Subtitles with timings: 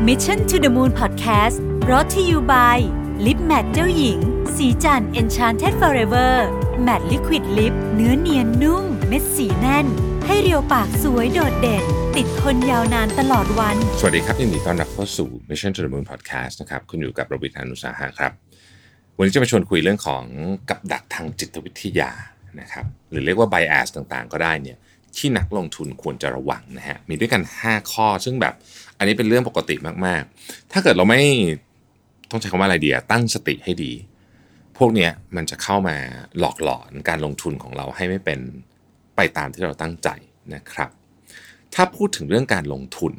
[0.00, 2.78] Mission to the Moon Podcast brought to you by
[3.18, 4.18] Lip Matte เจ้าหญิง
[4.56, 6.32] สีจัน Enchanted Forever
[6.86, 9.86] Matte Liquid Lip เนื้อเนียนนุ่ม เม็ดสีแน่น
[10.26, 11.84] ให้เรียวปากสวยโดดเด่น
[12.16, 18.32] ติดทนยาวนานตลอดวัน สวัสดีครับยินดีต้อนรับเข้าสู่ Mission to the Moon Podcast นะครับ คุณอยู่กับรวิทานุสาหะครับ
[19.16, 20.24] วันนี้จะมาชวนคุยเรื่องของ
[20.70, 22.10] กับดักทางจิตวิทยา
[22.60, 24.78] นะครับ หรือเรียกว่า bias ต่างๆ ก็ได้เนี่ย
[25.16, 28.54] ที่นักลงทุนควรจะระวังนะฮะ มีด้วยกัน 5 ข้อ ซึ่งแบบ
[28.98, 29.76] อันนี้เป็นเรื่องปกติ
[30.06, 31.20] มากๆ ถ้าเกิดเราไม่
[32.30, 33.92] ต้องใช้คำว่าอะไรดีอะตั้งสติให้ดี
[34.78, 35.96] พวกเนี้ยมันจะเข้ามา
[36.38, 38.40] หลอกหลอนการลงทุนของเราให้ไม่เป็น
[39.16, 40.08] ไปตามที่เราตั้งใจ
[40.54, 40.90] นะครับ
[41.74, 43.12] ถ้าพูดถึงเรื่องการลงทุน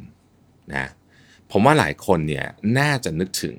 [0.74, 0.86] นะ
[1.50, 2.46] ผมว่าหลายคนเนี่ย
[2.78, 3.56] น่าจะนึกถึง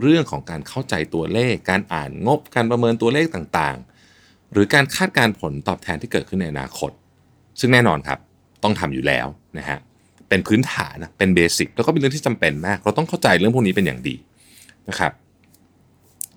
[0.00, 6.90] เรื่องของการเข้าใจตัวเลข การอ่านงบ การประเมินตัวเลขต่างๆ หรือการคาดการผลตอบแทนที่เกิดขึ้นในอนาคต
[7.60, 8.18] ซึ่งแน่นอนครับ
[8.62, 9.26] ต้องทำอยู่แล้ว
[9.58, 9.78] นะฮะ
[10.30, 14.14] เป็นพื้นฐานนะเป็นเบสิกแล้วก็เป็นเรื่องที่จำเป็นมาก เราต้องเข้าใจเรื่องพวกนี้เป็นอย่างดี
[14.88, 15.12] นะครับ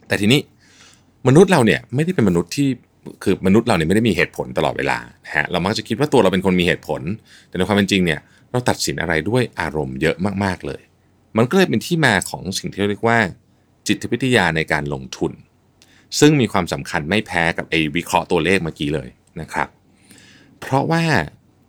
[0.07, 0.39] แต่ทีนี้
[1.27, 2.67] มนุษย์เราเนี่ยไม่ได้เป็นมนุษย์ที่
[3.23, 7.01] คือมนุษย์เราเนี่ยไม่ได้มีเหตุผลตลอดเวลานะฮะเรามักจะคิดว่าตัวเราเป็นคนมีเหตุผล
[7.47, 8.19] แต่ในความเป็นจริงเนี่ย
[8.51, 10.81] เราตัดสินอะไรด้วยอารมณ์เยอะมากๆเลย
[11.37, 13.19] มันก็เลยเป็นที่มาของสิ่งที่เรียกว่า
[13.87, 15.31] จิตวิทยาในการลงทุน
[16.19, 19.09] ซึ่งมีความสำคัญไม่แพ้กับไอ้วิเคราะห์ตัวเลขเมื่อกี้เลย
[19.41, 19.67] นะครับ
[20.59, 21.03] เพราะว่า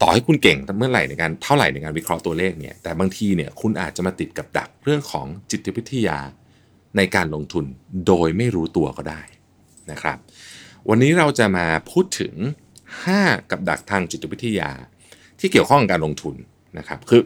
[0.07, 6.19] ต่อให้คุณเก่งเมื่อไหร่ในการเท่าไหร่ในการวิเคราะห์ตัวเลขเนี่ยแต่บางทีเนี่ยคุณอาจจะมาติดกับดักเรื่องของจิตวิทยา
[6.97, 7.65] ในการลงทุน
[8.07, 9.23] โดยไม่รู้ตัวก็ได้
[9.91, 10.19] นะครับ
[10.89, 12.35] วันนี้เราจะมาพูดถึง
[12.93, 14.71] 5 กับดักทางจิตวิทยา
[15.41, 16.35] ที่เกี่ยวข้องกับการลงทุน
[16.79, 17.21] นะครับคือ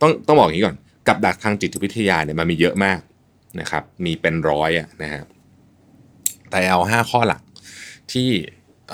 [0.00, 0.76] ต้องต้องบอกอย่างนี้ก่อน
[1.08, 3.00] กับดักทางจิตวิทยาเนี่ยมันมีเยอะมาก
[3.60, 5.22] นะครับมีเป็นร้อยอะนะฮะ
[6.50, 7.42] แต่เอา 5 ข้อหลัก
[8.12, 8.28] ที่
[8.88, 8.92] เ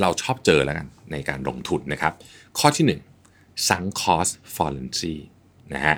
[0.00, 2.12] เราชอบเจอแล้วกัน ในการลงทุนนะครับ
[2.58, 2.84] ข้อที่
[3.26, 5.14] 1 sunk cost fallacy
[5.74, 5.96] นะฮะ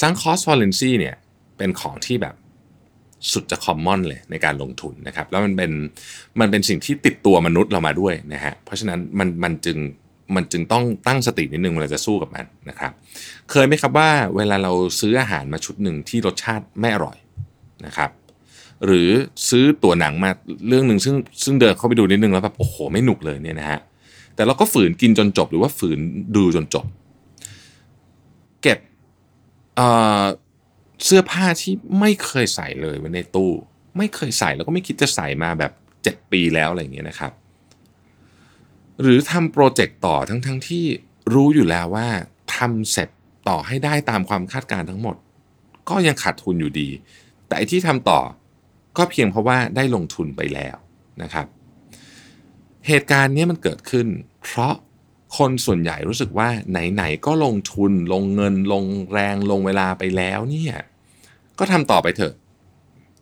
[0.00, 1.14] sunk cost fallacy เนี่ย
[1.58, 2.34] เป็นของที่แบบ
[3.32, 5.70] สุดจะคอมมอนเลยในการลงทุนนะครับ แล้วมันเป็น
[6.40, 9.78] มันเป็นสิ่งที่ติดตัวมนุษย์เรามาด้วยนะฮะเพราะฉะนั้นมันมันจึง
[10.34, 12.92] มันจึงต้องตั้งสตินิดนึงเวลาจะสู้กับมันนะครับ
[13.50, 17.16] เคยไหมครับว่าเวลาเราซื้ออาหารมาชุดหนึ่งที่รสชาติไม่อร่อย
[17.86, 18.10] นะครับ
[18.86, 19.10] หรือ
[19.48, 20.30] ซื้อตัวหนังมา
[20.68, 21.14] เรื่องหนึ่งซึ่ง
[21.44, 23.80] ซึ่งเดินเข้าไปดูนิดนึงแล้วแบบโอ้โหไม่หนุกเลยเนี่ยนะฮะ
[24.42, 25.98] แต่เราก็ฝืนกินจนจบ หรือว่าฝืน
[26.36, 26.86] ดูจนจบ
[28.62, 28.78] เก็บ
[29.76, 33.52] เเสื้อผ้าที่ไม่เคยใส่เลยไว้ในตู้
[33.98, 37.32] ไม่เคยใส่แล้วก็ไม่คิดจะใส่มาแบบ 7 ปีแล้วอะไรอย่างเงี้ยนะครับ
[39.00, 40.84] หรือทำโปรเจกต์ต่อทั้งทั้งที่
[41.34, 42.08] รู้อยู่แล้วว่า
[42.56, 43.08] ทำเสร็จ
[43.48, 45.16] ต่อให้ได้ตามความคาดการณ์ทั้งหมด
[45.88, 46.88] ก็ยังขาดทุนอยู่ดี
[47.48, 48.20] แต่ที่ทำต่อ
[48.96, 50.76] ก็เพียงเพราะว่าได้ลงทุนไปแล้ว
[51.22, 51.46] นะครับ
[52.88, 54.06] เหตุการณ์นี้มันเกิดขึ้น
[54.42, 54.74] เพราะ
[55.38, 60.74] คนส่วนใหญ่รู้สึกว่าไหนๆก็ลงทุนลงเงินลงแรงลงเวลาไปแล้วเนี่ย
[61.58, 62.34] ก็ทำต่อไปเถอะ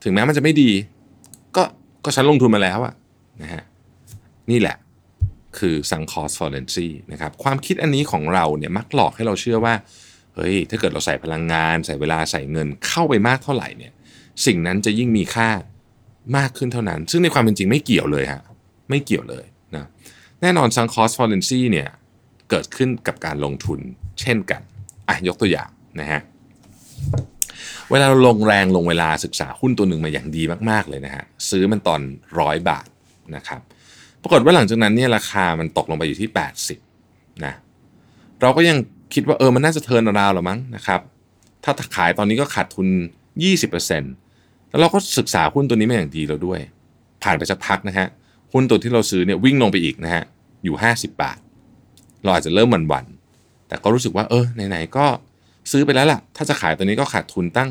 [0.02, 0.70] ถึงแม้มันจะไม่ดี
[1.56, 1.62] ก็
[2.04, 2.94] ก็ฉันลงทุนมาแล้วอะ
[3.42, 3.62] นะฮะ
[4.50, 4.76] นี่แหละ
[5.58, 9.74] คือ sunk cost fallacy นะครับความคิดอันนี้ของเราเนี่ยมักหลอกให้เราเชื่อว่า
[10.34, 13.92] เฮ้ยถ้าเกิดเราใส่พลังงาน ใส่เวลาใส่เงินเข้าไปมากเท่าไหร่เนี่ย
[14.46, 15.48] สิ่งนั้นจะยิ่งมีค่า
[16.36, 18.42] มากขึ้นเท่านั้น ซึ่งในความเป็นจริงไม่เกี่ยวเลยฮะ
[18.90, 19.44] ไม่เกี่ยวเลย
[20.42, 21.88] แน่นอน sunk cost fallacy เนี่ย
[22.50, 23.80] เกิดขึ้นกับการลงทุน
[24.20, 24.60] เช่นกัน
[25.08, 25.70] อะยกตัวอย่าง
[26.00, 26.20] นะฮะ
[27.90, 32.00] เวลาเราลงแรงลงเวลาศึกษาหุ้นตัวหนึ่งมาอย่างดีมาก ๆ เลยนะฮะซื้อมันตอน
[32.40, 32.86] ร้อยบาท
[33.36, 33.60] นะครับ
[34.22, 36.30] ปรากฏว่าหลังจากนั้นเนี่ยราคามันตกลงไปอยู่ที่
[36.86, 37.54] 80นะ
[38.40, 38.76] เราก็ยัง
[39.14, 41.00] คิดว่าเออมันน่าจะเทิร์นราวหรอมั้งนะครับ
[41.64, 42.88] ถ้าขายตอนนี้ก็ขาดทุน
[43.58, 46.60] 20%แล้วเราก็ศึกษาหุ้นตัวนี้มาอย่างดีแล้วด้วย
[47.22, 48.06] ผ่านไปสักพักนะฮะ
[48.52, 50.24] หุ้นตัวที่เราซื้อเนี่ยวิ่งลงไปอีกนะฮะ
[50.64, 51.38] อยู่ 50 บาท
[52.22, 55.06] เราอาจจะเริ่มหวั่นๆแต่ก็รู้สึกว่าเออไหนๆก็
[55.70, 57.70] ซื้อไปแล้วล่ะ ถ้าจะขายตัวนี้ก็ขาดทุนตั้ง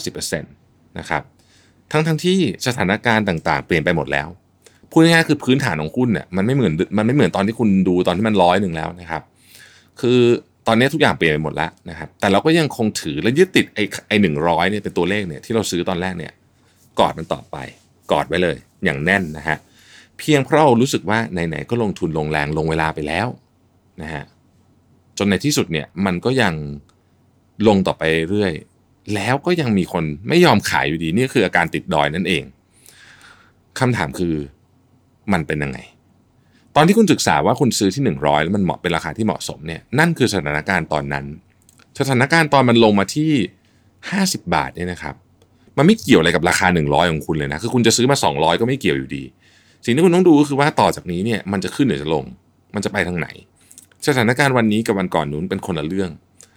[0.00, 1.22] 50%นะครับ
[1.92, 4.28] ทั้งทั้งที่สถานการณ์ต่างๆ เปลี่ยนไปหมดแล้ว
[4.90, 9.22] พูดง่ายๆคือพื้นฐานของหุ้นเนี่ยมันไม่เหมือนมันไม่เหมือนตอนที่คุณดูตอนที่มันร้อยหนึ่งแล้วนะครับ
[10.00, 10.18] คือ
[10.66, 16.32] ตอนนี้ทุกอย่างเปลี่ยนไปหมดแล้วนะครับแต่เราก็ยังคงถือและยึดติดไอ้ไอ้หนึ่งร้อยเนี่ยเป็นตัวเลขเนี่ยที่เราซื้อตอนแรกเนี่ย
[16.98, 17.56] กอดมันต่อไป
[18.12, 23.26] กอดไว้เลยอย่างแน่นนะฮะเพียงเพราะเรารู้สึกว่าไหนๆก็ลงทุนลงแรงลงเวลาไปแล้ว
[24.02, 24.24] นะฮะ
[25.18, 26.54] จนในที่สุดเนี่ยมันก็ยัง
[27.68, 28.52] ลงต่อไปเรื่อย
[29.14, 32.44] แล้วก็ยังมีคนไม่ยอมขายอยู่ดีนี่คืออาการติดดอยนั่นเอง
[33.78, 34.34] คำถามคือ
[35.32, 35.78] มันเป็นยังไง
[36.76, 41.26] ตอนที่คุณศึกษาว่าคุณซื้อที่ 100 แล้วมันเหมาะเป็นราคาที่เหมาะสมเนี่ยนั่นคือสถานการณ์ตอนนั้น
[41.98, 43.32] สถานการณ์ตอนมันลงมาที่
[43.90, 45.14] 50 บาทเนี่ยนะครับ
[45.76, 49.24] มันไม่เกี่ยวอะไรกับราคา 100 ของคุณเลยนะ คือคุณจะซื้อมา 200 ก็ไม่เกี่ยวอยู่ดี
[49.84, 52.24] สิ่งที่คุณต้องดูก็คือว่าต่อจากนี้เนี่ยมันจะขึ้นหรือจะลง
[52.74, 53.28] มันจะไปทางไหน
[54.06, 56.10] สถานการณ์วันนี้กับวันก่อนนู้นเป็นคนละเรื่อง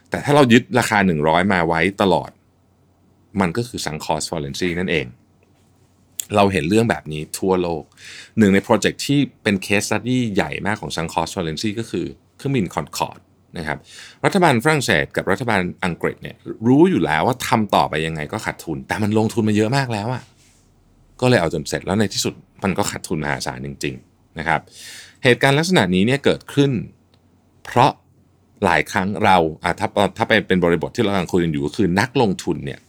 [0.09, 2.29] แต่ถ้าเรายึดราคา 100 มาไว้ตลอด
[3.41, 5.05] มันก็คือ sunk cost fallacy นั่นเอง
[6.35, 7.83] เราเห็นเรื่องแบบนี้ทั่วโลก
[8.37, 12.05] หนึ่งในโปรเจกต์ที่เป็น case study ใหญ่มากของ sunk cost fallacy ก็คือ
[12.37, 13.19] เครื่องบินคอนคอร์ด
[13.57, 13.77] นะครับ
[14.25, 16.35] รัฐบาลฝรั่งเศสกับรัฐบาลอังกฤษเนี่ย
[16.67, 20.23] รู้อยู่แล้วว่าทำต่อไปยังไงก็ขาดทุน แต่มันลงทุนมาเยอะมากแล้วอะ
[21.21, 22.33] ก็เลยเอาจนเสร็จแล้วในที่สุด
[22.63, 24.61] มันก็ขาดทุนมหาศาลจริง ๆนะครับ
[25.23, 26.71] เหตุการณ์ลักษณะนี้เนี่ยเกิดขึ้น
[27.65, 27.91] เพราะ
[28.65, 32.79] หลายครั้งเราอะถ้าถ้าเป็นเป็นบริบทที่เรากำลังคุยกันอยู่ก็คือนักลงทุนเนี่ย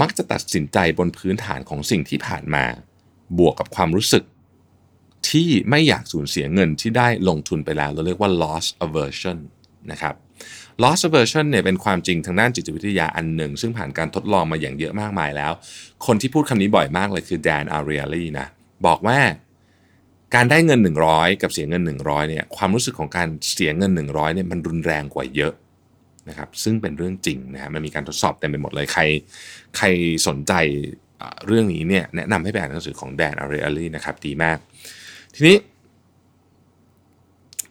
[0.00, 2.64] มักจะตัดสินใจบนพื้นฐานของสิ่งที่ผ่านมา
[3.38, 4.24] บวกกับความรู้สึก
[5.30, 9.38] ที่ไม่อยากสูญเสียเงินที่ได้ลงทุนไปแล้ว เราเรียกว่า loss aversion
[9.92, 10.14] นะครับ
[10.82, 15.52] loss aversion เนี่ยเป็นความจริงทางด้านจิตวิทยาอันหนึ่ง ซึ่งผ่านการทดลองมาอย่างเยอะมากมายแล้ว
[16.06, 18.46] คนที่พูดคำนี้บ่อยมากเลยคือแดนอารียลีนะ
[18.86, 19.18] บอกว่า
[20.34, 20.80] การได้เงิน
[21.10, 25.52] 100 กับเสียเงิน 100เนี่ยความรู้สึกของการเสียเงิน 100เนี่ยมันรุนแรงกว่าเยอะ
[26.28, 29.02] นะครับซึ่งเป็นเรื่องจริงนะฮะมันมีการทดสอบเต็มไปหมดเลยใคร
[29.76, 29.86] ใคร
[30.26, 30.52] สนใจ
[31.46, 34.58] เรื่องนี้เนี่ยแนะนำให้ไปอ่านหนังสือของแดนอารียลีนะครับดีมาก
[35.34, 35.56] ทีนี้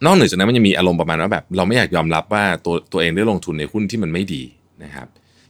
[0.04, 4.42] นอกเหนือจากนั้นมันยังมีอารมณ์ประมาณว่าแบบ เราไม่อยากยอมรับว่าตัวตัวเองได้ลงทุนในหุ้นที่มันไม่ดี
[4.84, 5.08] นะครับ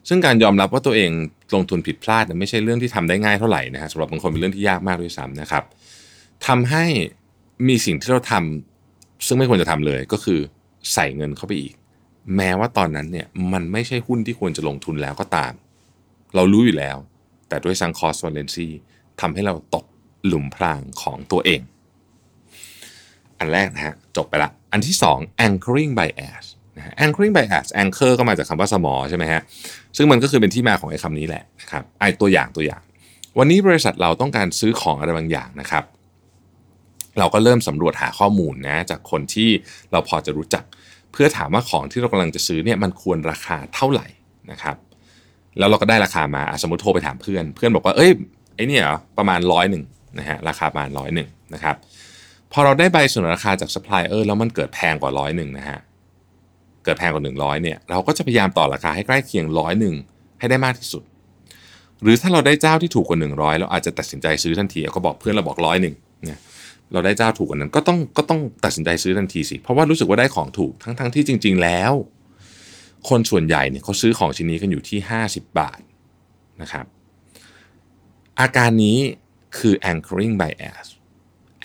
[0.08, 1.10] ซึ่งการยอมรับว่าตัวเอง
[1.54, 5.64] ลงทุนผิดพลาดเนี่ยไม่ใช่เรื่องที่ทำได้ง่ายเท่าไหร่นะฮะสำหรับบางคนเป็นเรื่องที่ยากมากด้วยซ้ำนะครับ
[6.46, 6.84] ทำให้
[7.68, 10.40] มีสิ่งที่เราทำซึ่งไม่ควรจะทำเลยก็คือ
[10.94, 11.74] ใส่เงินเข้าไปอีก
[12.36, 15.52] แม้ว่าตอนนั้นเนี่ยมันไม่ใช่หุ้นที่ควรจะลงทุนแล้วก็ตาม
[16.34, 16.96] เรารู้อยู่แล้ว
[17.48, 18.68] แต่ด้วยซังคอสวอลเลนซี
[19.20, 19.84] ทำให้เราตก
[20.26, 21.60] หลุมพรางของตัวเอง
[23.38, 26.44] อันแรกนะฮะจบไปละอันที่ 2 anchoring bias
[26.76, 29.40] นะฮะ anchoring bias anchor ก็มาจากคำว่าสมอใช่ไหมฮะ
[29.96, 32.82] ซึ่งมันก็คือเป็นที่มาของไอ้คำนี้แหละนะครับไอ้ตัวอย่างตัวอย่าง
[33.38, 35.84] วันนี้บริษัทเราต้องการซื้อของอะไรบางอย่างนะครับ
[37.18, 39.48] เราก็เริ่มสำรวจหาข้อมูลนะจากคนที่
[39.92, 40.64] เราพอจะรู้จัก
[41.12, 44.06] เพื่อถามว่าของที่เรากำลังจะซื้อเนี่ยมันควรราคาเท่าไหร่
[44.50, 44.76] นะครับ
[45.58, 48.10] แล้วเราก็ได้ราคามาสมมติโทรไปถามเพื่อน เพื่อนบอกว่าเอ้ย
[48.56, 49.84] ไอ้นี่เหรอประมาณร้อยหนึ่ง
[50.18, 51.76] นะฮะราคาประมาณร้อยหนึ่งนะครับ
[52.52, 55.80] พอเราได้ใบเสนอราคาจากซัพพลายเออร์แล้วมันเกิดแพงกว่าร้อยหนึ่งนะฮะ
[56.84, 59.94] เกิดแพงกว่าหนึ่งร้อยเนี่ยเราก็จะพยายามต่อราคาให้ใกล้เคียงร้อยหนึ่ง
[60.38, 61.02] ให้ได้มากที่สุด
[62.02, 65.94] หรือถ้าเราได้เจ้าที่ถูกกว่า 100เราอาจจะตัดสินใจซื้อทันทีก็บอกเพื่อนเราบอกร้อยหนึ่ง
[66.26, 66.40] เนี่ย
[66.92, 71.92] เราได้เจ้าถูกกว่านั้นก็ต้องก็ต้องตัดสินใจซื้อทันทีสิ เพราะว่ารู้สึกว่าได้ของถูกทั้งทั้งที่จริง ๆ แล้ว
[73.08, 74.98] คนส่วนใหญ่เนี่ยเขาซื้อของชิ้นนี้กันอยู่ที่
[75.28, 75.80] 50 บาท
[76.62, 76.86] นะครับ
[78.40, 78.98] อาการนี้
[79.58, 80.86] คือ anchoring bias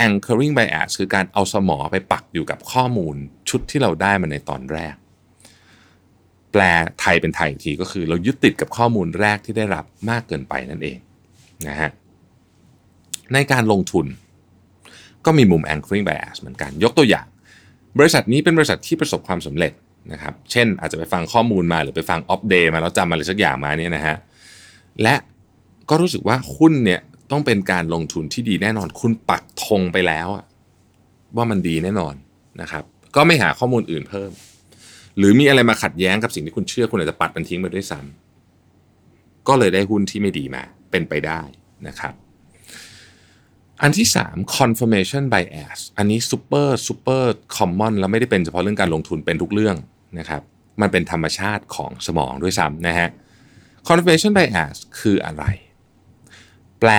[0.06, 3.16] anchoring bias คือการเอาสมอไปปักอยู่กับข้อมูล
[3.50, 4.96] ชุดที่เราได้มาในตอนแรก
[6.52, 6.62] แปล
[7.02, 10.98] ไทยเป็นไทยอีกทีก็คือ เรายึดติดกับข้อมูลแรกที่ได้รับมากเกินไปนั่นเอง
[11.68, 11.92] นะฮะ
[13.34, 14.06] ในการลงทุน
[15.26, 17.26] ก็มีมุม anchoring bias เหมือนกัน ยกตัวอย่าง
[18.00, 19.74] บริษัทนี้เป็นบริษัทที่ประสบความสำเร็จ
[20.12, 24.16] นะครับ เช่นอาจจะไปฟังข้อมูลมาหรือไปฟัง off day มาแล้วจำอะไรสักอย่างมาเนี่ยนะฮะ
[25.02, 25.16] และ
[25.90, 30.28] ก็รู้สึกว่าหุ้นเนี่ย ต้องเป็นการลงทุนที่ดีแน่นอน คุณปักธงไปแล้ว
[31.36, 32.16] ว่ามันดีแน่นอน
[32.62, 32.84] นะครับ
[33.16, 34.32] ก็ไม่หาข้อมูลอื่นเพิ่ม
[35.18, 41.42] หรือมีอะไรมาขัดแย้งกับสิ่งที่คุณเชื่อคุณอาจจะปัดมันทิ้งไปด้วยซ้ำก็เลยได้หุ้นที่ไม่ดีมา เป็นไปได้
[41.88, 42.14] นะครับ
[43.82, 47.24] อันที่ 3 confirmation bias อันนี้ super super
[47.56, 49.76] common แล้วไม่ได้เป็นเฉพาะเรื่องการลงทุนเป็นทุกเรื่อง
[50.20, 50.42] นะครับ
[50.82, 53.10] มันเป็นธรรมชาติของสมองด้วยซ้ำนะฮะ
[53.88, 55.44] confirmation bias คืออะไร
[56.86, 56.98] แปล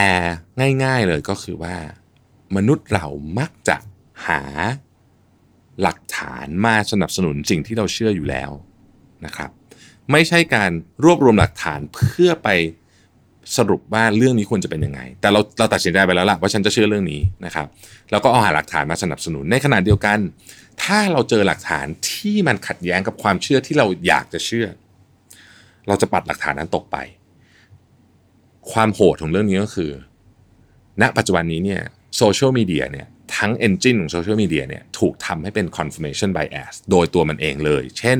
[0.84, 1.76] ง่าย ๆเลยก็คือว่า
[2.56, 3.06] มนุษย์เรา
[3.38, 3.76] มักจะ
[4.26, 4.42] หา
[5.82, 8.50] หลักฐานมาสนับสนุนสิ่งที่เราเชื่ออยู่แล้ว
[9.24, 9.50] นะครับ
[10.12, 10.70] ไม่ใช่การ
[11.04, 12.48] รวบรวมหลักฐานเพื่อไป
[13.56, 17.66] สรุปว่าเรื่องนี้ควรจะเป็นยังไง แต่เราเราตัดสินใจไปแล้วล่ะว่าฉันจะเชื่อเรื่องนี้นะครับ
[18.10, 20.18] แล้วก็เอาหาหลักฐานมาสนับสนุนในขณะเดียวกัน
[20.82, 24.66] ถ้าเราเจอหลักฐานที่มันขัดแย้งกับความเชื่อที่เราอยากจะเชื่อ
[25.88, 26.96] เราจะปัดหลักฐานนั้นตกไป
[28.73, 29.90] ความโหดของเรื่องนี้ก็คือ
[31.02, 31.80] ณ ปัจจุบันนี้เนี่ย
[32.16, 33.06] โซเชียลมีเดียเนี่ย
[33.37, 38.18] ทั้ง engine ของโซเชียลมีเดียเนี่ยถูกทำให้เป็น confirmation bias โดยตัวมันเองเลย เช่น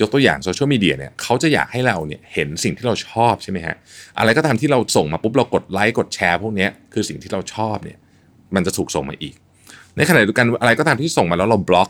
[0.00, 3.76] ยกตัวอย่างโซเชียลมีเดียเนี่ยเขาจะอยากให้เราเนี่ยเห็นสิ่งที่เราชอบใช่ไหมฮะ
[4.18, 7.98] อะไรก็ตามที่เราส่งมาปุ๊บเรากดไลค์กดแชร์พวกนี้คือสิ่งที่เราชอบเนี่ย
[8.54, 9.34] มันจะถูกส่งมาอีก
[9.96, 11.88] ในขณะเดียวกันอะไรก็ตามที่ส่งมาแล้วเราบล็อก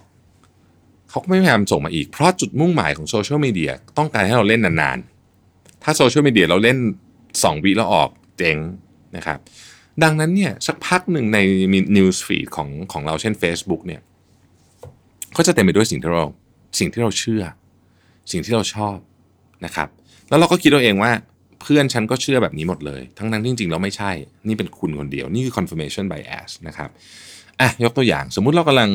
[1.11, 6.79] เขาก็ไม่พยายามส่งมาอีก เพราะจุดมุ่งหมายของโซเชียลมีเดียต้องการให้เราเล่นนานๆ ถ้าโซเชียลมีเดียเราเล่น
[7.41, 8.59] 2 วิแล้วออกเจ๊ง
[9.17, 9.39] นะครับ
[10.03, 11.39] ดังนั้นเนี่ยสักพักหนึ่งใน
[11.97, 14.01] news feed ของของเราเช่น Facebook เนี่ย
[15.37, 16.27] ก็จะเต็มไปด้วยสิ่งที่เรา
[16.79, 17.43] สิ่งที่เราเชื่อ
[18.31, 18.97] สิ่งที่เราชอบ
[19.65, 19.89] นะครับ
[20.29, 21.13] แล้วเราก็คิดเอาเองว่า
[21.63, 24.11] เพื่อนฉันก็เชื่อแบบนี้หมดเลย ทั้งนั้นจริงๆเราไม่ใช่
[24.49, 26.91] นี่เป็นคุณคนเดียว นี่คือ confirmation bias นะครับ
[27.61, 28.91] อะยกตัวอย่างสมมุติเรากำลัง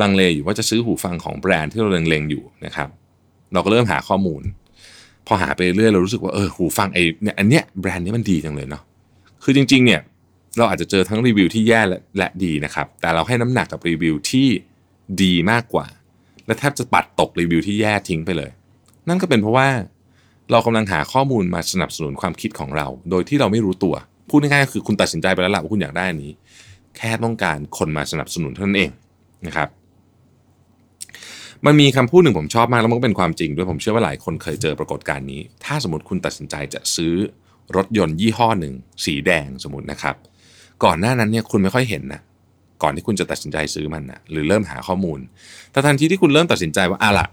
[0.00, 2.88] ลังเลอยู่ว่าจะซื้อหูฟังของแบรนด์ที่เราเล็งๆอยู่นะครับ
[3.52, 4.42] เราก็เริ่มหาข้อมูล
[5.28, 8.82] พอหาไปเรื่อยเรารู้สึกว่าเออหูฟังไอ้เนี่ยอันเนี้ยแบรนด์นี้มันดีจังเลยเนาะ
[9.42, 10.00] คือจริง ๆ เนี่ย
[10.58, 14.48] เราอาจจะเจอทั้งรีวิวที่แย่และและดีนะครับ แต่เราให้น้ำหนักกับรีวิวที่
[15.22, 15.86] ดีมากกว่า
[16.46, 18.50] และแทบจะปัดตกรีวิวที่แย่ทิ้งไปเลย
[19.08, 19.68] นั่นก็เป็นเพราะว่า
[20.50, 23.94] เรากำลังหาข้อมูลมาสนับสนุนความคิดของเรา โดยที่เราไม่รู้ตัว
[24.30, 26.32] พูดง่ายๆก็คือคุณตัดสินใจไปแล้วล่ะว่าคุณอยากได้อันนี้
[26.96, 28.90] แค่ต้องการคนมาสนับสนุนเท่านั้นเอง
[29.46, 29.68] นะครับ
[31.66, 37.14] มันมีคำพูดหนึ่งผมชอบมากแล้วมันก็เป็นความจริงด้วยผมเชื่อว่าหลายคนเคยเจอปรากฏการณ์นี้ ถ้าสมมติคุณตัดสินใจจะซื้อ
[37.76, 38.74] รถยนต์ยี่ห้อหนึ่ง
[39.04, 40.16] สีแดงสมมตินะครับ
[40.84, 42.20] ก่อนหน้านั้นเนี่ยคุณไม่ค่อยเห็นนะ
[42.82, 45.20] ก่อนที่คุณจะตัดสินใจซื้อมันนะหรือเริ่มหาข้อมูล
[45.72, 47.26] แต่ทันทีที่คุณเริ่มตัดสินใจว่าอะล่ะ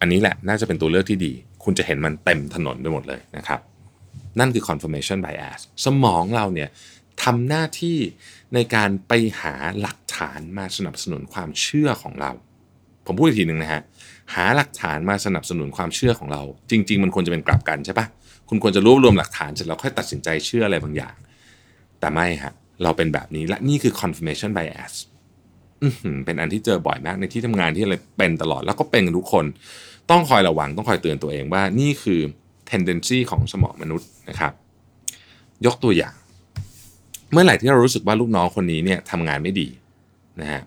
[0.00, 1.32] อันนี้แหละน่าจะเป็นตัวเลือกที่ดี
[1.64, 3.60] คุณจะเห็นมันเต็มถนนไปหมดเลยนะครับ
[4.38, 6.68] นั่นคือ confirmation bias สมองเราเนี่ย
[7.22, 7.98] ทำหน้าที่
[8.54, 12.32] ในการไปหาหลักฐานมาสนับสนุนความเชื่อของเรา
[13.08, 13.82] ผมพูดอีกทีหนึ่งนะฮะ
[14.34, 18.06] หาหลักฐานมาสนับสนุนความเชื่อของเรา จริง ๆ มันควรจะเป็นกลับกันใช่ปะ
[18.48, 21.16] คุณควรจะรวบรวมหลักฐานเสร็จแล้วค่อยตัดสินใจเชื่ออะไรบางอย่าง
[22.00, 24.94] แต่ไม่ฮะเราเป็นแบบนี้และนี่คือ confirmation bias
[26.24, 29.44] เป็นอันที่เจอบ่อยมากในที่ทำงานที่อะไรเป็นตลอดแล้วก็เป็นทุกคน
[30.10, 32.20] ต้องคอยระวังต้องคอยเตือนตัวเองว่านี่คือ
[32.70, 34.52] tendency ของสมองมนุษย์นะครับ
[35.66, 36.14] ยกตัวอย่าง
[37.32, 39.68] เมื่อไหร่ที่เรารู้สึกว่าลูกน้องคนนี้เนี่ยทำงานไม่ดี
[40.40, 40.62] นะฮะ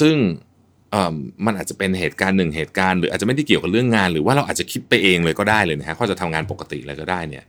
[0.00, 0.16] ซึ่ง
[1.46, 7.44] มันอาจจะเป็นเหตุการณ์หนึ่งเหตุการณ์หรืออาจจะไม่ได้เกี่ยวกับเรื่องงาน หรือว่าเราอาจจะคิดไปเองเลยก็ได้เลยนะฮะเขาจะทำงานปกติเลยก็ได้เนี่ย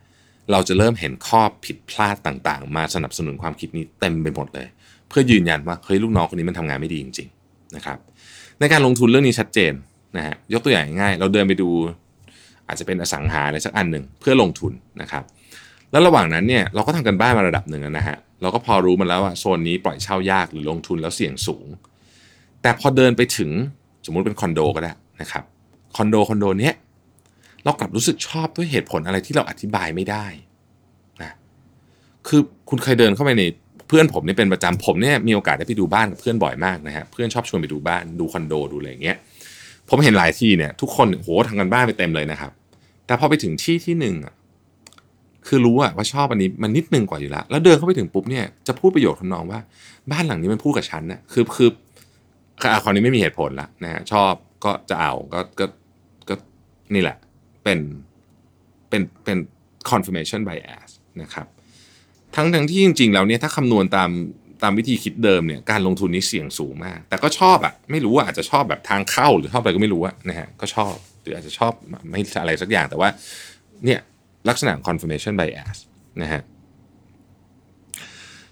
[0.52, 4.68] เราจะเริ่มเห็นข้อผิดพลาดต่างๆ มาสนับสนุนความคิดนี้เต็มไปหมดเลย
[5.10, 7.98] เพื่อยืนยันว่าเฮ้ยลูกน้องคนนี้มันทำงานไม่ดีจริงๆนะครับ
[8.60, 9.74] ในการลงทุนเรื่องนี้ชัดเจน
[10.18, 11.70] นะฮะยกตัวอย่างง่าย เราเดินไปดู
[12.68, 15.24] อาจจะเป็นอสังหาอะไรสักอันหนึ่งเพื่อลงทุนนะครับ
[15.92, 21.66] แล้วระหว่างนั้นเนี่ยเราก็ทำกันบ้านมาระดับหนึ่งนะฮะเราก็พอรู้มาแล้วว่าโซนนี้ปล่อยเช่ายากหรือลงทุนแล้วเสี่ยงสูง
[22.62, 23.50] แต่พอเดินไปถึง
[24.06, 25.44] สมมุติเป็นคอนโดก็ได้นะครับ
[25.96, 26.74] คอนโดคอนโดเนี้ย
[27.64, 30.26] เรากลับรู้สึกชอบด้วยเหตุผลอะไรที่เราอธิบายไม่ได้
[31.22, 31.32] นะ
[32.28, 33.44] คือคุณเคยเดินเข้าไปใน
[33.88, 39.18] เพื่อนผมเนี่ยเป็นประจำผมเนี่ยมีโอกาสได้ไปดูบ้านกับเพื่อนบ่อยมากนะฮะเพื่อนชอบชวนไปดูบ้านดูคอนโดดูอะไรอย่างเงี้ย
[39.90, 42.52] ผมเห็นหลายที่เนี่ยทุกคนโหทำกันบ้านไปเต็มเลยนะครับ
[43.06, 44.34] แต่พอไปถึงที่ที่หนึ่งอะ
[45.48, 49.60] คือรู้อะว่าชอบอันนี้มันนิดนึงกว่าอยู่แล้ว แล้วเดินเข้าไปถึงปุ๊บเนี่ยจะพูดประโยคทำนองว่า
[50.12, 51.70] บ้านหลังนี้มันพูดกับฉันนะคือคือ
[52.62, 54.34] คราวนี้ไม่มีเหตุผลละนะฮะชอบ
[54.66, 55.66] ก็จะเอาก็ก็
[56.30, 56.36] ก็
[56.94, 57.18] นี่แหละ
[57.64, 57.80] เป็น
[58.90, 59.38] เป็นเป็น
[59.92, 60.90] confirmation bias
[61.22, 61.48] นะครับ
[62.36, 64.12] ทั้งทั้งที่จริง ๆ แล้วเนี่ยถ้าคำนวณตาม
[64.64, 71.74] ตามวิธีคิดเดิมเนี่ยการลงทุนนี้เสี่ยงสูงมาก แต่ก็ชอบอะไม่รู้ว่าอาจจะชอบแบบทางเข้าหรือชอบอะไรก็ไม่รู้อะนะฮะก็ชอบหรืออาจจะชอบ
[72.10, 73.10] ไม่อะไรสักอย่างแต่ว่า
[73.86, 74.00] เนี่ย
[74.50, 75.78] ลักษณะ confirmation bias
[76.22, 76.42] นะฮะ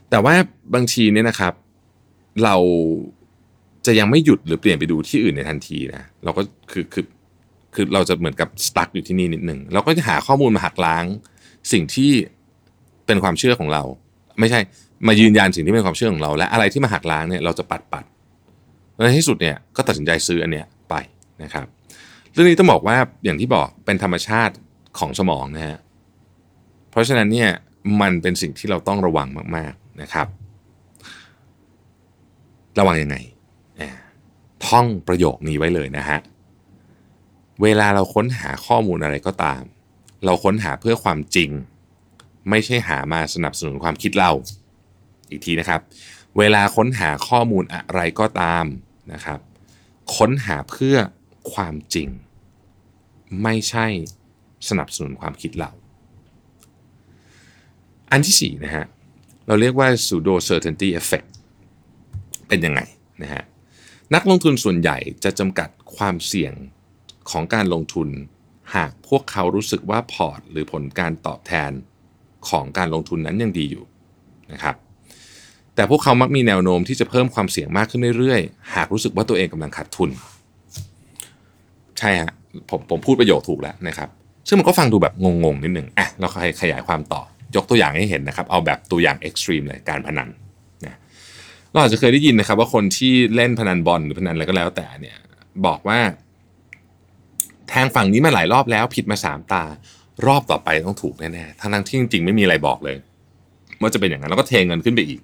[0.10, 0.34] แต่ว่า
[0.74, 1.54] บางทีเนี่ยนะครับ
[2.44, 2.56] เรา
[3.88, 6.42] จะยังไม่หยุดหรือเปลี่ยนไปดูที่อื่นในทันทีนะเราก็
[6.72, 7.06] คือคือ
[7.76, 11.06] คือเราจะเหมือนกับสตั๊กอยู่ที่นี่นิดหนึ่งเราก็จะหาข้อมูลมาหักล้าง
[11.72, 12.12] สิ่งที่
[13.06, 13.84] เป็นความเชื่อของเรา
[14.40, 14.60] ไม่ใช่
[15.08, 18.06] มายืนยันสิ่งที่เป็นความเชื่อของเรา และอะไรที่มาหักล้างเนี่ยเราจะปัดปัด
[18.96, 20.96] ในที่สุดเนี่ยก็ตัดสินใจซื้ออันเนี้ยไป
[21.44, 21.66] นะครับ
[22.34, 24.56] เรื่องนี้ต้องบอกว่าอย่างที่บอกเป็นธรรมชาติ
[25.00, 25.78] ของสมองนะฮะ
[26.92, 27.50] เพราะฉะนั้นเนี่ย
[28.02, 30.28] มันเป็นสิ่งที่เราต้องระวังมาก ๆนะครับ
[32.80, 33.18] ระวังยังไง
[34.66, 36.20] ท่องประโยคนี้ไว้เลยนะฮะ
[37.62, 39.62] เวลาเราค้นหาข้อมูลอะไรก็ตาม
[40.26, 41.50] เราค้นหาเพื่อความจริง
[42.50, 44.32] ไม่ใช่หามาสนับสนุนความคิดเรา
[45.30, 45.82] อีกทีนะครับ
[46.38, 48.66] เวลาค้นหาข้อมูลอะไรก็ตาม
[49.14, 49.40] นะครับ
[50.18, 50.98] ค้นหาเพื่อ
[51.54, 52.10] ความจริง
[53.44, 53.86] ไม่ใช่
[54.70, 55.72] สนับสนุนความคิดเรา
[58.12, 58.86] อันที่สี่นะฮะ
[59.48, 61.28] เราเรียกว่า pseudo certainty effect
[62.48, 62.82] เป็นยังไง
[63.22, 63.44] นะฮะ
[64.16, 66.54] นักลงทุนส่วนใหญ่จะจำกัดความเสี่ยง
[67.30, 68.10] ของการลงทุน
[68.76, 71.72] หากพวกเขารู้สึกว่าพอร์ต หรือผลการตอบแทน
[72.50, 73.84] ของการลงทุนนั้นยังดีอยู่
[74.54, 74.76] นะครับ
[75.76, 80.10] แต่พวกเขามักมีแนวโน้มที่จะเพิ่มความเสี่ยงมากขึ้นเรื่อยๆ หากรู้สึกว่าตัวเองกำลังขาดทุน
[81.98, 82.32] ใช่ฮะ
[82.70, 84.10] ผมผมพูดประโยคถูกแล้วนะครับ
[84.48, 86.28] ซึ่งมันก็ฟังดูแบบงงๆนิดหนึ่งอะเรา
[86.62, 87.22] ขยายความต่อ
[87.56, 90.30] ยกตัวอย่างให้เห็นนะครับ เอาแบบตัวอย่างเอ็กซ์ตรีมเลยการพนัน
[91.72, 95.18] เราอาจจะเคยได้ยินนะครับ ว่าคนที่เล่นพนันบอลหรือพนันอะไรก็แล้วแต่เนี่ย
[95.66, 96.00] บอกว่า
[97.70, 99.64] แทงฝั่งนี้มาหลายรอบแล้ว ผิดมาสามตา
[100.28, 102.96] รอบต่อไปต้องถูกแน่ๆทั้งที่จริงๆไม่มีอะไรบอกเลย
[103.82, 105.22] ว่าจะเป็นอย่างนั้นแล้วก็เทเงินขึ้นไปอีก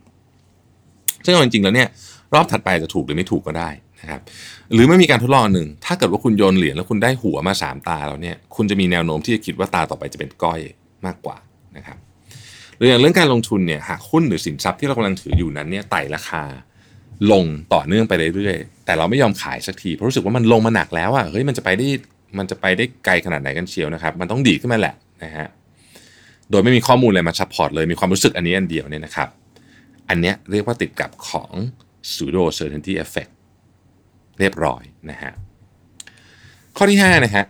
[1.25, 1.87] ซึ่งจริงๆแล้วเนี่ย
[2.33, 3.69] รอบถัดไปจะถูกหรือไม่ถูกก็ได้
[4.01, 4.21] นะครับ
[4.73, 10.59] หรือมันมีการทดลองหนึ่ง ถ้าเกิดว่าคุณโยนเหรียญแล้วคุณได้หัวมาสามตาแล้วเนี่ย คุณจะมีแนวโน้มที่จะคิดว่าตาต่อไปจะเป็นก้อย
[11.05, 11.37] มากกว่า
[11.77, 11.97] นะครับ
[12.77, 16.43] หรืออย่างเรื่องการลงทุนเนี่ยหากหุ้นหรือสินทรัพย์ที่เรากำลังถืออยู่นั้นเนี่ยไต่ราคา
[17.31, 21.87] ลงต่อเนื่องไปเรื่อยๆ แต่เราไม่ยอมขายสักทีเพราะรู้สึกว่ามันลงมาหนักแล้วอะเฮ้ยมันจะไปได้
[22.37, 25.47] มันจะไปได้ไกลขนาดไหนกันเชียวนะครับ มันต้องดีขึ้นมาแหละนะฮะ
[26.49, 29.29] โดยไม่มีข้อมูลอะไรมา support เลยมีความรู้สึกอันนี้อันเดียวเนี่ยนะครับ
[30.09, 31.51] อันเนี้ยเรียกว่าติดกับของ
[32.09, 33.31] pseudo certainty effect
[34.39, 35.31] เรียบร้อยนะฮะ
[36.77, 37.45] ข้อที่5นะฮะ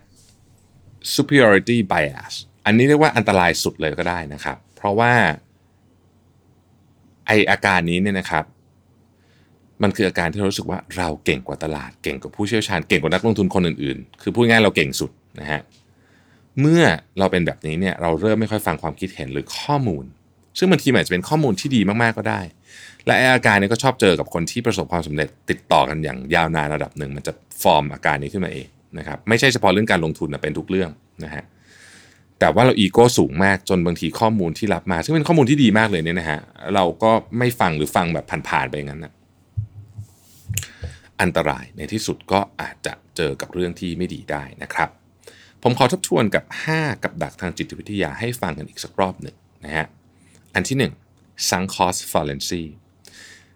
[1.15, 2.33] superiority bias
[2.65, 5.13] อันนี้เรียกว่าอันตรายสุดเลยก็ได้นะครับ ราะว่า
[7.27, 8.45] ไออาการนี้เนี่ยนะครับ
[9.83, 15.61] มันคืออาการที่เรารู้สึกว่าเราเก่งกว่าตลาด เก่งกว่าผู้เชี่ยวชาญเก่งกว่านักลงทุนคนอื่นๆ คือพูดง่ายเราเก่งสุดนะฮะ
[16.61, 16.83] เมื่อ
[17.19, 20.05] เราเป็นแบบนี้เนี่ยเราเริ่มไม่ค่อยฟังความคิดเห็นหรือข้อมูล
[20.57, 22.41] ซึ่งบางทีอาจจะเป็นข้อมูลที่ดีมากๆก็ได้
[23.05, 30.89] และไออาการนี้ก็ชอบเจอกับคนที่ประสบความสำเร็จติดต่อกันอย่างยาวนานระดับหนึ่ง มันจะฟอร์มอาการนี้ขึ้นมาเองนะครับไม่ใช่เฉพาะเรื่องการลงทุนนะเป็นทุกเรื่อง
[31.23, 31.43] นะฮะ
[32.43, 36.39] แต่ว่าเราอีโก้สูงมากจนบางทีข้อมูลที่รับมา ซึ่งเป็นข้อมูลที่ดีมากเลยเนี่ยนะฮะ
[36.75, 39.13] เราก็ไม่ฟังหรือฟังแบบผ่านๆไปอย่างนั้นนะ
[41.21, 44.89] อันตรายในที่สุดก็อาจจะเจอกับเรื่องที่ไม่ดีได้นะครับ
[45.63, 46.43] ผมขอทบทวนกับ
[46.75, 49.35] 5 กับดักทางจิตวิทยาให้ฟังกันอีกสักรอบหนึ่ง
[49.65, 49.85] นะฮะ
[50.53, 50.77] อันที่
[51.09, 52.63] 1 sunk cost fallacy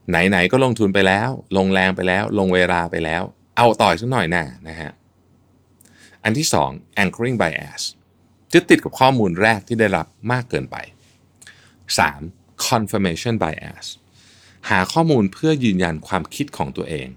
[0.09, 3.23] ไหน ๆ ก็ลงทุนไปแล้ว ลงแรงไปแล้ว ลงเวลาไปแล้ว
[3.57, 4.91] เอาต่อยสักหน่อยนะนะฮะ
[6.23, 7.83] อันที่ 2 anchoring bias
[8.57, 10.75] ยึดติดกับข้อมูลแรกที่ได้รับมากเกินไป
[12.07, 12.67] 3.
[12.67, 13.85] confirmation bias
[14.69, 17.07] หาข้อมูลเพื่อยืนยันความคิดของตัวเอง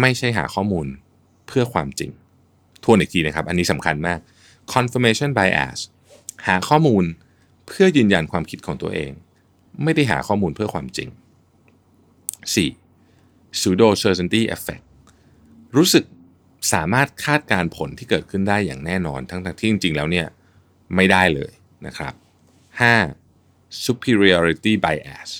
[0.00, 0.86] ไม่ใช่หาข้อมูล
[1.46, 2.10] เพื่อความจริง
[2.84, 4.18] ทวนอีกทีนะครับ อันนี้สำคัญมาก
[4.74, 5.78] confirmation bias
[6.46, 7.04] หาข้อมูล
[7.66, 9.10] เพื่อยืนยันความคิดของตัวเอง
[9.82, 11.08] ไม่ได้หาข้อมูลเพื่อความจริง
[12.74, 13.58] 4.
[13.58, 14.84] pseudo certainty effect
[15.76, 16.04] รู้สึก
[16.72, 20.26] สามารถคาดการผลที่เกิดขึ้นได้อย่างแน่นอนทั้งที่จริง ๆ แล้วเนี่ย
[20.96, 21.52] ไม่ได้เลย
[21.86, 22.14] นะครับ
[23.18, 23.84] 5.
[23.84, 25.30] superiority bias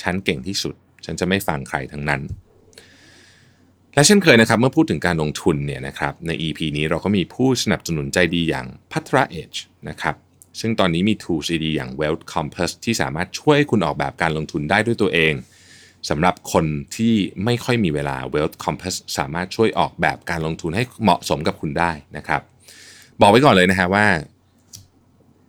[0.00, 2.22] ฉันเก่งที่สุด ฉันจะไม่ฟังใครทั้งนั้น
[3.94, 9.58] และเช่นเคยนะครับ เมื่อพูดถึงการลงทุนเนี่ยนะครับใน EP นี้เราก็มีผู้สนับสนุนใจดีอย่าง Patra Edge
[9.88, 10.16] นะครับ
[10.60, 15.34] ซึ่งตอนนี้มี tools ดีอย่าง Wealth Compass ที่สามารถช่วยคุณออกแบบการลงทุนได้ด้วยตัวเอง
[16.08, 16.64] สำหรับคน
[16.96, 22.40] ที่ไม่ค่อยมีเวลา Wealth Compass สามารถช่วยออกแบบการลงทุนให้เหมาะสมกับคุณได้นะครับ
[23.20, 24.06] บอกไว้ก่อนเลยนะฮะว่า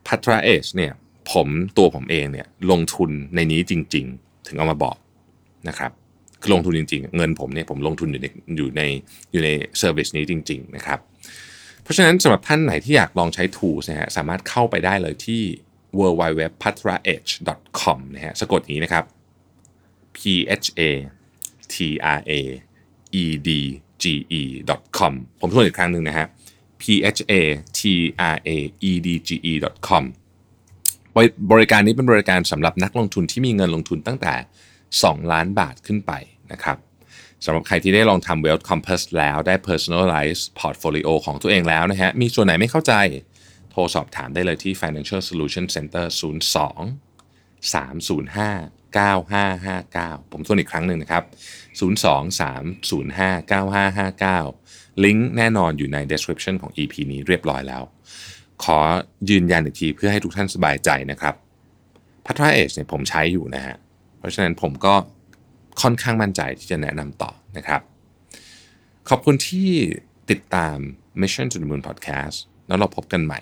[0.08, 0.92] Patra Edge เนี่ย
[1.32, 4.98] ผมตัวผมเองเนี่ยลงทุนในนี้จริง ๆ ถึงเอามาบอก
[5.68, 5.92] นะครับ
[6.42, 8.82] คือลงทุนจริง ๆ เงินผมเนี่ยผมลงทุนอยู่ในอยู่ใน
[9.32, 11.00] อยู่ในเซอร์วิสนี้จริง ๆ นะครับ
[11.84, 15.42] เพราะฉะนั้นสำหรับท่านไหนที่อยากลองใช้ tools นะฮะสามารถเข้าไปได้เลยที่
[16.00, 19.04] www.patraedge.com นะฮะสะกดอย่างนี้นะครับ
[20.16, 20.18] p
[20.64, 20.92] h a
[21.74, 21.76] t
[22.16, 22.34] r a
[23.22, 23.50] e d
[24.04, 24.06] g
[24.42, 24.44] e
[24.98, 26.28] com ผมทวนอีกครั้งหนึ่งนะฮะ
[26.82, 28.54] p h a t r a
[28.90, 29.54] e d g e
[29.88, 30.04] com
[31.52, 34.34] บริการนี้เป็นบริการสำหรับนักลงทุนที่มีเงินลงทุนตั้งแต่
[34.84, 36.12] 2 ล้านบาทขึ้นไป
[36.52, 36.78] นะครับ
[37.46, 42.94] สำหรับใครที่ได้ลองทำ Wealth Compass แล้วได้ Personalized Portfolio ของตัวเองแล้วนะฮะ มีส่วนไหนไม่เข้าใจ
[43.72, 51.24] โทรสอบถามได้เลยที่ Financial Solution Center 02 305 9559 ผมทวนอีกครั้งหนึ่งนะครับ
[51.80, 53.52] 02 305
[54.32, 57.84] 9559 ลิงก์แน่นอนอยู่ใน description ของ EP นี้เรียบร้อยแล้ว
[58.64, 58.78] ขอ
[59.30, 61.36] ยืนยันอีกทีเพื่อให้ทุกท่านสบายใจนะครับ
[62.26, 63.76] พัทราเอชเนี่ยผมใช้อยู่นะฮะ
[64.20, 64.94] เพราะฉะนั้นผมก็
[65.82, 67.82] ค่อนข้างมั่นใจที่จะแนะนำต่อนะครับ
[69.10, 69.70] ขอบคุณที่
[70.30, 70.78] ติดตาม
[71.22, 73.42] Mission to the Moon Podcast แล้วเราพบกันใหม่